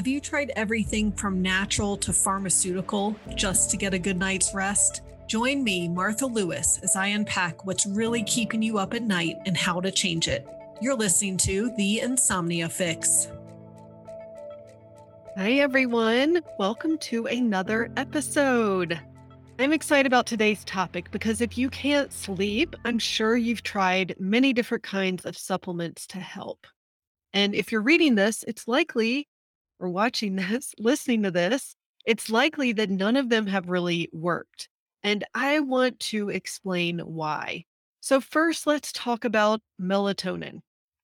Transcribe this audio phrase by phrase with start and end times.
[0.00, 5.02] Have you tried everything from natural to pharmaceutical just to get a good night's rest?
[5.26, 9.54] Join me, Martha Lewis, as I unpack what's really keeping you up at night and
[9.54, 10.48] how to change it.
[10.80, 13.28] You're listening to The Insomnia Fix.
[15.36, 16.40] Hi, everyone.
[16.58, 18.98] Welcome to another episode.
[19.58, 24.54] I'm excited about today's topic because if you can't sleep, I'm sure you've tried many
[24.54, 26.66] different kinds of supplements to help.
[27.34, 29.28] And if you're reading this, it's likely,
[29.80, 31.74] or watching this, listening to this,
[32.06, 34.68] it's likely that none of them have really worked.
[35.02, 37.64] And I want to explain why.
[38.00, 40.60] So, first, let's talk about melatonin.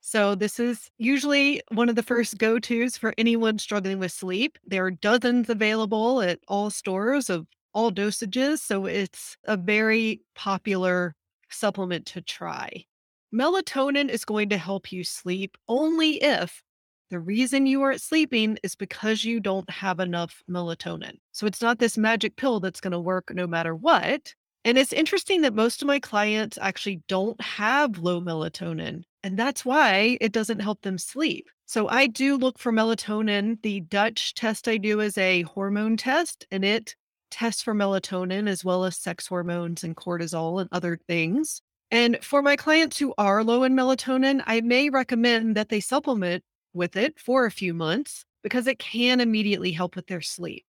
[0.00, 4.58] So, this is usually one of the first go tos for anyone struggling with sleep.
[4.64, 8.58] There are dozens available at all stores of all dosages.
[8.58, 11.14] So it's a very popular
[11.50, 12.84] supplement to try.
[13.32, 16.62] Melatonin is going to help you sleep only if
[17.10, 21.18] the reason you aren't sleeping is because you don't have enough melatonin.
[21.32, 24.34] So it's not this magic pill that's going to work no matter what.
[24.64, 29.02] And it's interesting that most of my clients actually don't have low melatonin.
[29.22, 31.48] And that's why it doesn't help them sleep.
[31.66, 33.60] So I do look for melatonin.
[33.62, 36.94] The Dutch test I do is a hormone test, and it
[37.30, 41.62] tests for melatonin as well as sex hormones and cortisol and other things.
[41.90, 46.44] And for my clients who are low in melatonin, I may recommend that they supplement
[46.72, 50.64] with it for a few months because it can immediately help with their sleep.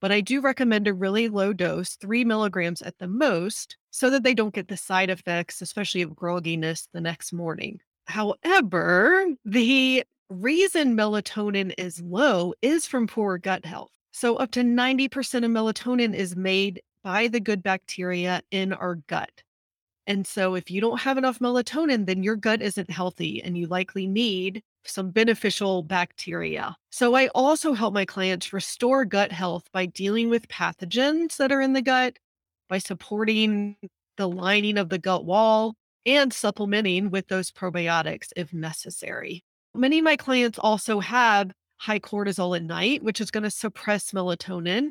[0.00, 4.22] But I do recommend a really low dose, three milligrams at the most, so that
[4.22, 7.80] they don't get the side effects, especially of grogginess the next morning.
[8.06, 13.90] However, the reason melatonin is low is from poor gut health.
[14.12, 19.42] So, up to 90% of melatonin is made by the good bacteria in our gut.
[20.06, 23.66] And so, if you don't have enough melatonin, then your gut isn't healthy and you
[23.66, 26.76] likely need some beneficial bacteria.
[26.90, 31.60] So, I also help my clients restore gut health by dealing with pathogens that are
[31.60, 32.16] in the gut,
[32.68, 33.76] by supporting
[34.16, 35.74] the lining of the gut wall,
[36.06, 39.44] and supplementing with those probiotics if necessary.
[39.74, 44.12] Many of my clients also have high cortisol at night, which is going to suppress
[44.12, 44.90] melatonin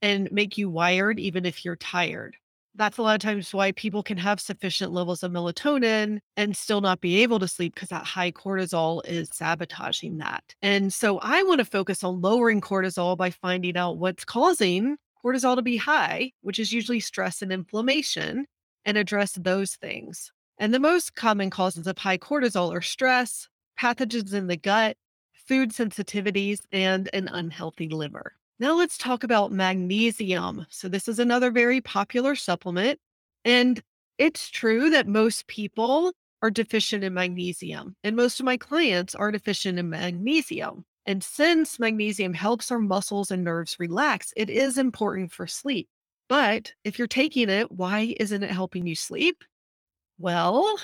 [0.00, 2.36] and make you wired even if you're tired.
[2.76, 6.80] That's a lot of times why people can have sufficient levels of melatonin and still
[6.80, 10.42] not be able to sleep because that high cortisol is sabotaging that.
[10.60, 15.54] And so I want to focus on lowering cortisol by finding out what's causing cortisol
[15.54, 18.46] to be high, which is usually stress and inflammation,
[18.84, 20.32] and address those things.
[20.58, 23.48] And the most common causes of high cortisol are stress,
[23.80, 24.96] pathogens in the gut,
[25.46, 28.34] food sensitivities, and an unhealthy liver.
[28.64, 30.64] Now let's talk about magnesium.
[30.70, 32.98] So, this is another very popular supplement.
[33.44, 33.82] And
[34.16, 39.30] it's true that most people are deficient in magnesium, and most of my clients are
[39.30, 40.86] deficient in magnesium.
[41.04, 45.86] And since magnesium helps our muscles and nerves relax, it is important for sleep.
[46.30, 49.44] But if you're taking it, why isn't it helping you sleep?
[50.18, 50.78] Well,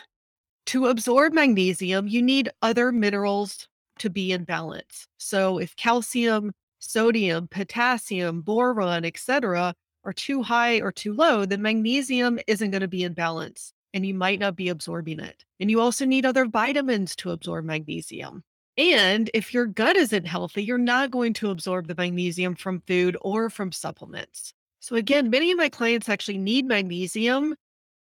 [0.67, 3.69] to absorb magnesium, you need other minerals
[4.01, 5.07] to be in balance.
[5.17, 9.75] So if calcium, sodium, potassium, boron, etc.,
[10.05, 14.07] are too high or too low, then magnesium isn't going to be in balance and
[14.07, 15.45] you might not be absorbing it.
[15.59, 18.43] And you also need other vitamins to absorb magnesium.
[18.77, 23.17] And if your gut isn't healthy, you're not going to absorb the magnesium from food
[23.21, 24.55] or from supplements.
[24.79, 27.57] So, again, many of my clients actually need magnesium,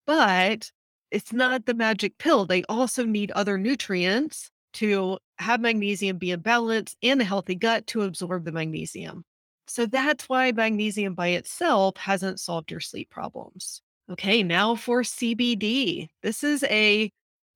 [0.07, 0.71] but
[1.11, 2.47] it's not the magic pill.
[2.47, 7.87] They also need other nutrients to have magnesium be in balance and a healthy gut
[7.89, 9.25] to absorb the magnesium.
[9.67, 13.83] So that's why magnesium by itself hasn't solved your sleep problems.
[14.11, 16.09] Okay, now for CBD.
[16.23, 17.11] This is a, of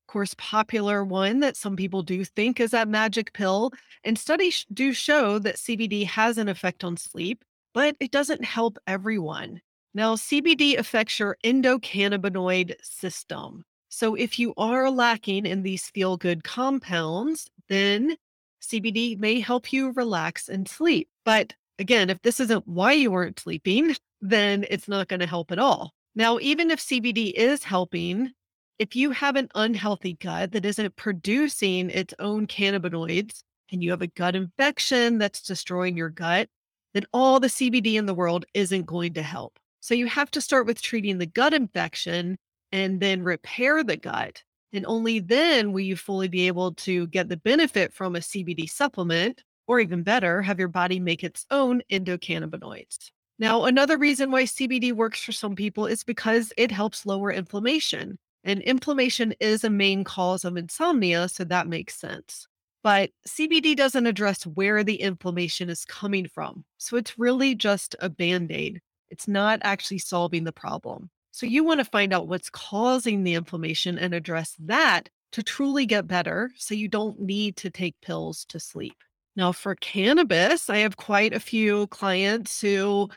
[0.08, 3.70] course, popular one that some people do think is that magic pill.
[4.04, 8.78] And studies do show that CBD has an effect on sleep, but it doesn't help
[8.86, 9.60] everyone.
[9.94, 13.64] Now, CBD affects your endocannabinoid system.
[13.94, 18.16] So if you are lacking in these feel good compounds, then
[18.62, 21.10] CBD may help you relax and sleep.
[21.26, 25.52] But again, if this isn't why you aren't sleeping, then it's not going to help
[25.52, 25.92] at all.
[26.14, 28.32] Now, even if CBD is helping,
[28.78, 34.02] if you have an unhealthy gut that isn't producing its own cannabinoids and you have
[34.02, 36.48] a gut infection that's destroying your gut,
[36.94, 39.58] then all the CBD in the world isn't going to help.
[39.80, 42.38] So you have to start with treating the gut infection
[42.72, 44.42] and then repair the gut.
[44.72, 48.68] And only then will you fully be able to get the benefit from a CBD
[48.68, 53.10] supplement, or even better, have your body make its own endocannabinoids.
[53.38, 58.18] Now, another reason why CBD works for some people is because it helps lower inflammation.
[58.44, 62.46] And inflammation is a main cause of insomnia, so that makes sense.
[62.82, 66.64] But CBD doesn't address where the inflammation is coming from.
[66.78, 68.80] So it's really just a band aid.
[69.10, 71.10] It's not actually solving the problem.
[71.32, 75.86] So you want to find out what's causing the inflammation and address that to truly
[75.86, 78.96] get better so you don't need to take pills to sleep.
[79.34, 83.08] Now, for cannabis, I have quite a few clients who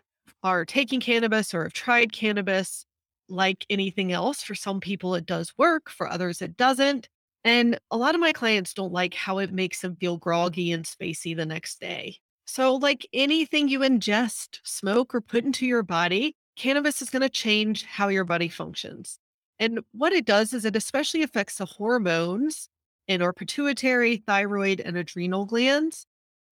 [0.44, 2.86] are taking cannabis or have tried cannabis.
[3.28, 7.10] Like anything else, for some people it does work, for others it doesn't.
[7.44, 10.86] And a lot of my clients don't like how it makes them feel groggy and
[10.86, 12.18] spacey the next day.
[12.46, 17.30] So, like anything you ingest, smoke, or put into your body, cannabis is going to
[17.30, 19.20] change how your body functions.
[19.60, 22.70] And what it does is it especially affects the hormones
[23.08, 26.06] in our pituitary, thyroid, and adrenal glands.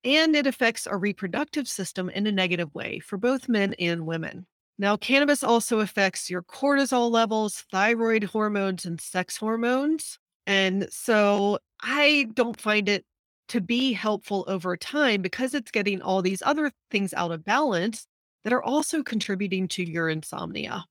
[0.04, 4.46] And it affects our reproductive system in a negative way for both men and women.
[4.78, 10.18] Now, cannabis also affects your cortisol levels, thyroid hormones, and sex hormones.
[10.46, 13.06] And so I don't find it
[13.50, 18.08] to be helpful over time because it's getting all these other things out of balance
[18.44, 20.86] that are also contributing to your insomnia.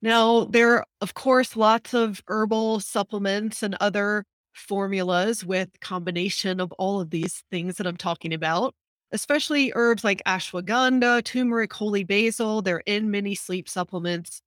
[0.00, 6.72] Now, there are, of course, lots of herbal supplements and other formulas with combination of
[6.72, 8.74] all of these things that I'm talking about,
[9.12, 12.62] especially herbs like ashwagandha, turmeric, holy basil.
[12.62, 14.42] They're in many sleep supplements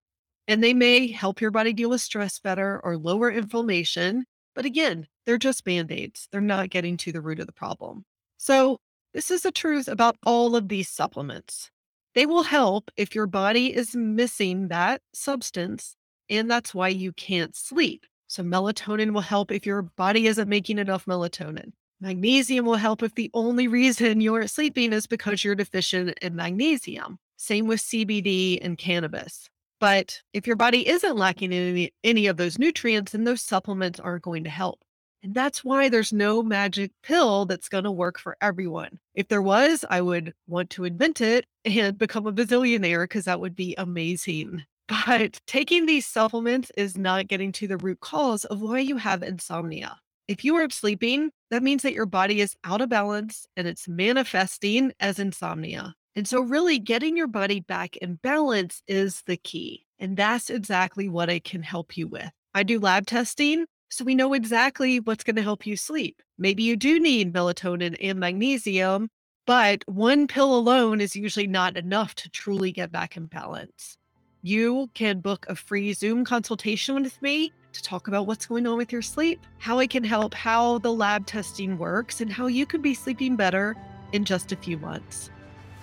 [0.47, 4.25] and they may help your body deal with stress better or lower inflammation.
[4.53, 6.27] But again, they're just band aids.
[6.31, 8.05] They're not getting to the root of the problem.
[8.37, 8.77] So,
[9.13, 11.71] this is the truth about all of these supplements.
[12.15, 15.97] They will help if your body is missing that substance,
[16.29, 18.05] and that's why you can't sleep.
[18.27, 21.73] So, melatonin will help if your body isn't making enough melatonin.
[22.01, 27.19] Magnesium will help if the only reason you're sleeping is because you're deficient in magnesium.
[27.37, 29.49] Same with CBD and cannabis.
[29.79, 34.23] But if your body isn't lacking any, any of those nutrients, then those supplements aren't
[34.23, 34.79] going to help.
[35.25, 38.99] And that's why there's no magic pill that's going to work for everyone.
[39.15, 43.39] If there was, I would want to invent it and become a bazillionaire because that
[43.39, 44.63] would be amazing.
[45.07, 49.23] But taking these supplements is not getting to the root cause of why you have
[49.23, 49.97] insomnia.
[50.27, 53.87] If you aren't sleeping, that means that your body is out of balance and it's
[53.87, 55.95] manifesting as insomnia.
[56.15, 59.87] And so, really, getting your body back in balance is the key.
[59.97, 62.29] And that's exactly what I can help you with.
[62.53, 66.21] I do lab testing so we know exactly what's going to help you sleep.
[66.37, 69.09] Maybe you do need melatonin and magnesium,
[69.47, 73.97] but one pill alone is usually not enough to truly get back in balance.
[74.41, 78.75] You can book a free Zoom consultation with me to talk about what's going on
[78.75, 82.65] with your sleep, how I can help, how the lab testing works, and how you
[82.65, 83.77] could be sleeping better
[84.11, 85.29] in just a few months.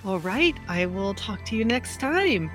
[0.04, 2.50] All right, I will talk to you next time.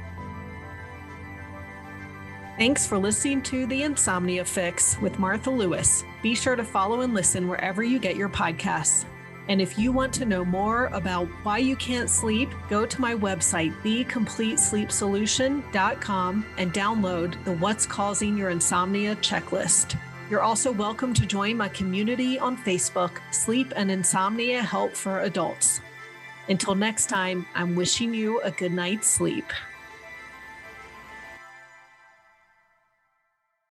[2.58, 6.04] Thanks for listening to The Insomnia Fix with Martha Lewis.
[6.24, 9.06] Be sure to follow and listen wherever you get your podcasts.
[9.48, 13.14] And if you want to know more about why you can't sleep, go to my
[13.14, 19.96] website, thecompletesleepsolution.com, and download the What's Causing Your Insomnia checklist.
[20.28, 25.80] You're also welcome to join my community on Facebook, Sleep and Insomnia Help for Adults.
[26.50, 29.46] Until next time, I'm wishing you a good night's sleep.